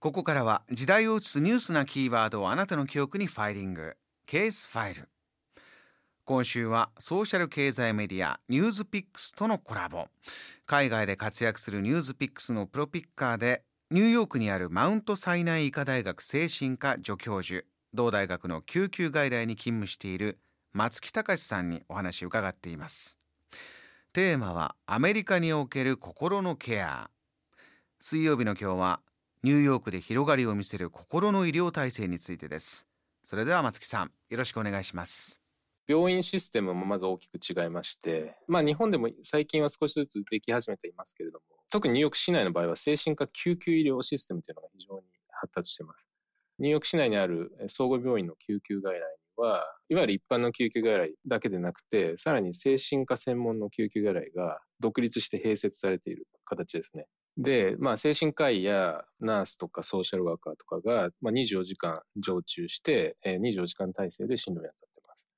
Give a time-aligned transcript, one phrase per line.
[0.00, 3.96] ここからは時代を映すニュースなキーワードをあなたの記憶にファイリング。
[4.26, 5.08] ケースファイル。
[6.26, 10.08] 今週はソーシャル経済メディアニュースピックスとのコラボ。
[10.66, 17.64] 海外で活躍するニュースピックスのプロピッカーでニューヨークにあるマウントサイナイ医科大学精神科助教授
[17.94, 20.38] 同大学の救急外来に勤務している
[20.74, 23.18] 松木隆さんにお話を伺っています。
[24.16, 27.10] テーマはアメリカにおける心のケア。
[28.00, 29.00] 水曜日の今日は
[29.42, 32.88] ニューヨークで広がりを見せる心の医療体制についてです。
[33.24, 35.38] それでは松木さんよろしくお願いします。
[35.86, 46.08] 病院システムもまず大きく違いまして、まあ日本でも最近は少しずつでき始めていますけれども、特にニューヨーク市内の場合は精神科救急医療システムというのが非常に発達しています。
[46.58, 49.02] ニューヨーク市内にある総合病院の救急外来に
[49.36, 57.06] は、いわゆる一般の救急外来だけでなくて、さらに精神科専門の救急外来が独立して併設されている形ですね。
[57.38, 65.28] で、まあ、精神科医やナースとかソーシャルワーカーとかが、まあ、24時間常駐して、24時間体制で診療をやってます。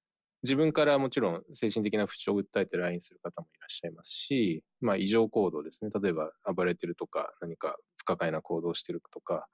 [0.45, 5.91] 自分からもちろん精神的な不調を訴えて来院する方もいらっしゃいますし、まあ、異常行動ですね。
[6.01, 9.49] 例えば暴れてるとか、何か不可解な行動をしてるとか、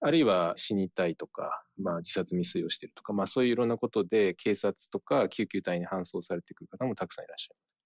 [0.00, 7.76] あるいは死にたいとか、まあ、自殺未遂をしているとか、まあ、そういういろんなことで警察とか救急隊に搬送されてくる方もたくさんいらっしゃいます。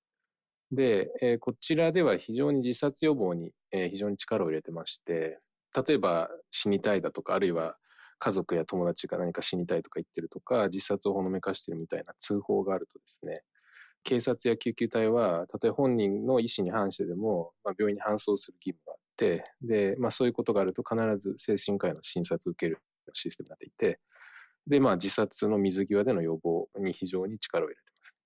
[0.73, 5.39] で、えー、こちらでは非常に自殺予防に、えー、非常に力を入れてまして、
[5.87, 7.77] 例えば死にたいだとか、あるいは
[8.19, 13.43] 家族や友達が何か死にたいとか言ってるとか、自殺をほのめかしてるみたいな通報があるとですね、
[14.05, 22.79] 警察や救急隊は、たとえ本人の意思に反してでも、まあ、病院に搬送する義務があって、で、まあそういうことがあると必ず精神科医の診察を受ける
[23.15, 24.01] システムになっていて、
[24.67, 28.17] で、まあ自殺の水際での予防に非常に力を入れています。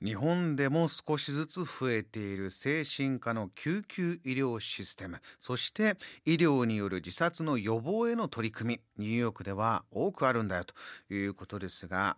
[0.00, 5.20] 日本でも少しずつ増えている精神科の救急医療システム。
[5.40, 9.04] そして医療による自殺の予防への取り組み。
[9.04, 10.74] ニューヨークでは多くあるんだよと
[11.12, 12.16] いうことですが。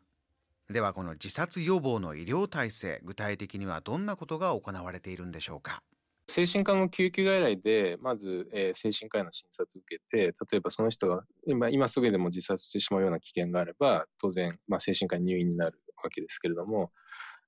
[0.69, 5.83] ではこの自殺予防の医療体制具体的にはどんなことが行われているんでしょうか？
[6.31, 16.93] 精神科の救急外来で、まず、えー、精神科医の診察を受けて、例えばその人が今今すぐでも自殺してしまうような危険があれば、当然、まあ、精神科に入院になるわけですけれども、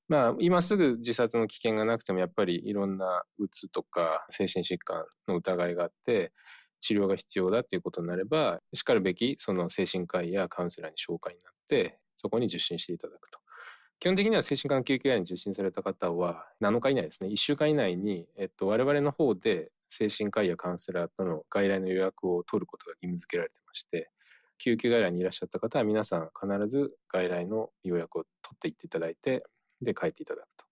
[0.08, 6.32] まあ、今すぐ自殺の危険がなくても、やっぱりいろんなうつとか精神疾患の疑いがあって、
[6.80, 13.41] 治療が必要だということになれば、しかるべきその精神科医やカウンセラーに紹介になって、そこに受診していただくと。
[14.02, 24.10] 基本的には精神科の救急外来に受診された方は、7日以内ですね、1週間以内に、えっと、我々の方で精神科医やカウンセラーとの外来の予約を取ることが義務付けられてまして、
[24.58, 29.44] 救急外来にいらっしゃった方は皆さん必ず外来の予約を取っていっていただいて、
[29.80, 30.66] で帰っていただくと。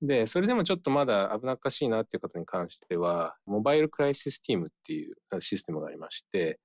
[0.00, 6.60] で、それでもちょっとまだ危なっかしいなっていう方に関しては、モバイルクライシスティームっていうシステムがありまして、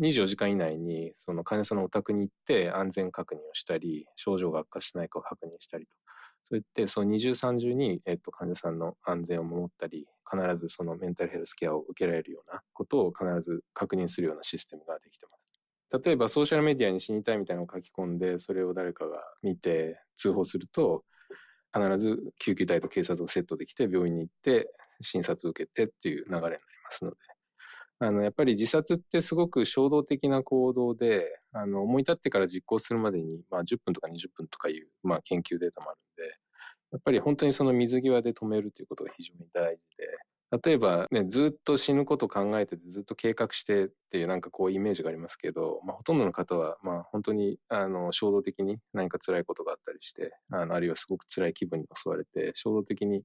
[0.00, 5.92] 24時間以内にその患者さんのお宅に行って安全確認をしたり、症状が悪化しないかを確認したりと。
[6.44, 16.02] そういって、その二重三重に、えっと、患者さんの安全を守ったり、必ずそのメンタルヘルスケアを受けられるようなことを必ず確認するようなシステムができてます。
[16.04, 21.04] 例えばソーシャルメディアに死にたいみたいなのを書き込んで、それを誰かが見て通報すると、
[21.72, 27.16] 必ず救急隊と警察がセットできて病院に行って診察を受けてっていう流れになりますので、
[28.02, 36.34] あの、やっぱり自殺ってすごく衝動的な行動で、あの、思い立ってから実行するまでに、まあ、10分とか20分とかいう、まあ、研究データもあるんで、
[36.92, 40.08] やっぱり本当にその水際で止めるということが非常に大事で、
[40.64, 53.24] 例えばね、ずっと死ぬことを考えてて、ずっと計画してっていうなんかこうイメージがありますけど、まあ、ほとんどの方は、まあ、本当にあの衝動的に何か辛いことがあったりして、あのあるいはすごく辛い気分に襲われて、衝動的に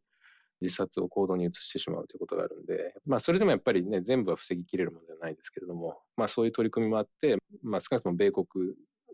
[0.62, 8.46] 自殺を行動に移してしまうということがあるんで、まあ、それでもやっぱりね、全部は防ぎきれるものではないですけれども、まあ、そういう取り組みもあって、まあ、少なくとも米国、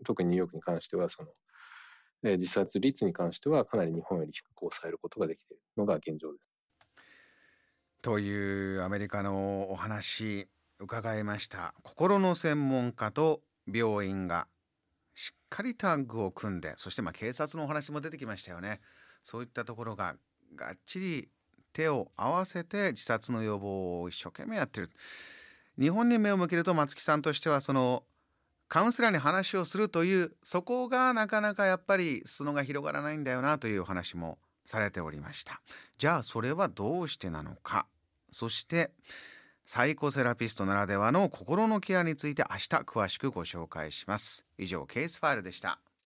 [0.04, 1.28] 特にニューヨークに関しては、その、
[2.24, 6.52] え自殺率に関しては、かなり日本より低く抑えることができているのが現状です。
[8.02, 10.48] というアメリカのお話
[10.80, 13.42] 伺いました心の専門家と
[13.72, 14.48] 病院が
[15.14, 18.80] しっかりタッグを組んでそしてまあ警察のお話も出てきましたよね
[19.22, 20.16] そういったところが
[20.56, 21.28] がっちり
[21.72, 24.90] 手を合わせて自殺の予防を一生懸命やってる。
[25.78, 28.04] 日本に目を向けると松木さんとしてはその
[28.68, 35.60] カウンセラーに話をするというそこがなかなかやっぱり裾が広がらないんだよなというお話もされておりました。
[35.98, 37.86] じゃあそれはどうしてなのか。
[38.30, 38.90] そして
[39.66, 44.46] サイコセラピストならではの心のケアについて明日詳しくご紹介します。
[44.56, 45.81] 以上ケースファイルでした。